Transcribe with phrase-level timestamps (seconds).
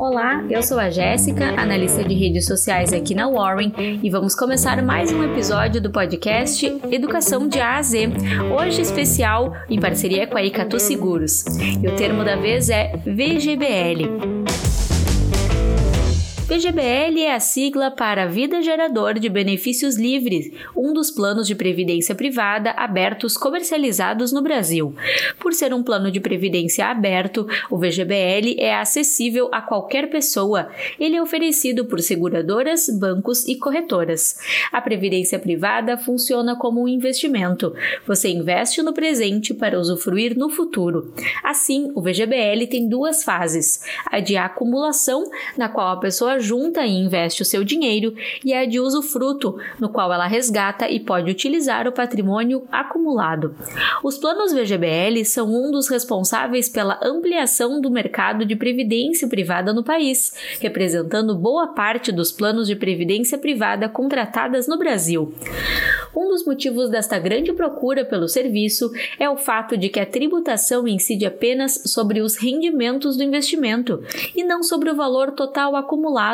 [0.00, 3.70] Olá, eu sou a Jéssica, analista de redes sociais aqui na Warren,
[4.02, 8.08] e vamos começar mais um episódio do podcast Educação de A a Z,
[8.50, 11.44] hoje especial em parceria com a Icatu Seguros.
[11.82, 14.49] E o termo da vez é VGBL.
[16.50, 22.12] PGBL é a sigla para Vida Gerador de Benefícios Livres, um dos planos de previdência
[22.12, 24.92] privada abertos comercializados no Brasil.
[25.38, 30.68] Por ser um plano de previdência aberto, o VGBL é acessível a qualquer pessoa.
[30.98, 34.36] Ele é oferecido por seguradoras, bancos e corretoras.
[34.72, 37.72] A previdência privada funciona como um investimento.
[38.08, 41.14] Você investe no presente para usufruir no futuro.
[41.44, 46.90] Assim, o VGBL tem duas fases: a de acumulação, na qual a pessoa junta e
[46.90, 51.86] investe o seu dinheiro, e a de usufruto, no qual ela resgata e pode utilizar
[51.86, 53.54] o patrimônio acumulado.
[54.02, 59.84] Os planos VGBL são um dos responsáveis pela ampliação do mercado de previdência privada no
[59.84, 65.34] país, representando boa parte dos planos de previdência privada contratadas no Brasil.
[66.14, 70.88] Um dos motivos desta grande procura pelo serviço é o fato de que a tributação
[70.88, 74.02] incide apenas sobre os rendimentos do investimento
[74.34, 76.29] e não sobre o valor total acumulado,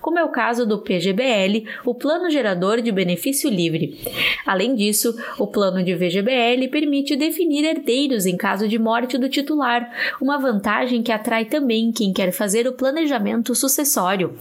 [0.00, 3.98] como é o caso do PGBL, o Plano Gerador de Benefício Livre.
[4.46, 9.90] Além disso, o plano de VGBL permite definir herdeiros em caso de morte do titular,
[10.20, 14.36] uma vantagem que atrai também quem quer fazer o planejamento sucessório.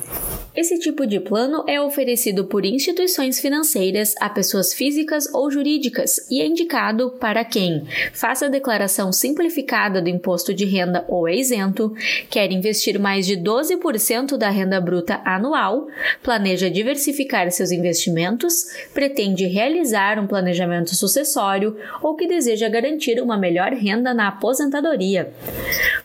[0.55, 6.41] Esse tipo de plano é oferecido por instituições financeiras a pessoas físicas ou jurídicas e
[6.41, 11.93] é indicado para quem faça a declaração simplificada do imposto de renda ou é isento,
[12.29, 15.87] quer investir mais de 12% da renda bruta anual,
[16.23, 23.71] planeja diversificar seus investimentos, pretende realizar um planejamento sucessório ou que deseja garantir uma melhor
[23.71, 25.31] renda na aposentadoria.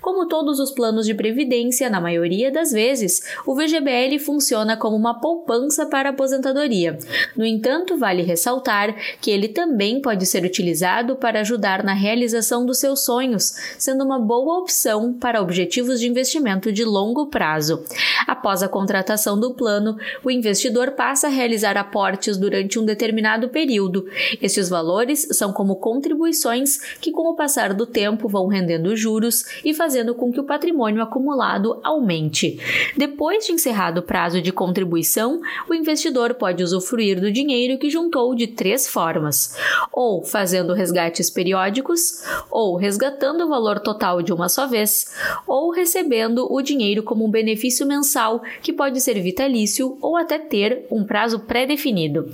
[0.04, 5.18] Como todos os planos de previdência, na maioria das vezes, o VGBL funciona como uma
[5.18, 6.98] poupança para a aposentadoria.
[7.34, 12.80] No entanto, vale ressaltar que ele também pode ser utilizado para ajudar na realização dos
[12.80, 17.82] seus sonhos, sendo uma boa opção para objetivos de investimento de longo prazo.
[18.26, 24.04] Após a contratação do plano, o investidor passa a realizar aportes durante um determinado período.
[24.42, 29.72] Estes valores são como contribuições que, com o passar do tempo, vão rendendo juros e
[29.72, 32.58] fazendo fazendo com que o patrimônio acumulado aumente.
[32.96, 35.40] Depois de encerrado o prazo de contribuição,
[35.70, 39.56] o investidor pode usufruir do dinheiro que juntou de três formas:
[39.92, 45.14] ou fazendo resgates periódicos, ou resgatando o valor total de uma só vez,
[45.46, 50.88] ou recebendo o dinheiro como um benefício mensal que pode ser vitalício ou até ter
[50.90, 52.28] um prazo pré-definido.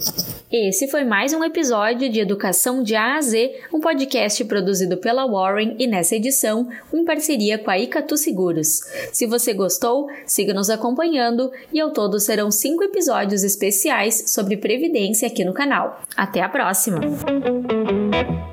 [0.51, 5.27] Esse foi mais um episódio de Educação de A a Z, um podcast produzido pela
[5.27, 8.81] Warren e nessa edição, em parceria parceria com a Icatu Seguros.
[9.13, 15.27] Se você gostou, siga nos acompanhando e ao todo serão cinco episódios especiais sobre previdência
[15.27, 16.01] aqui no canal.
[16.17, 17.01] Até a próxima!